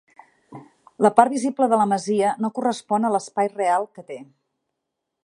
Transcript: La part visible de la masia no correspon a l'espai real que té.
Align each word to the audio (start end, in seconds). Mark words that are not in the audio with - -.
La 1.05 1.11
part 1.19 1.33
visible 1.33 1.67
de 1.73 1.79
la 1.81 1.85
masia 1.91 2.33
no 2.45 2.51
correspon 2.57 3.05
a 3.11 3.15
l'espai 3.17 3.53
real 3.55 3.87
que 3.99 4.07
té. 4.09 4.19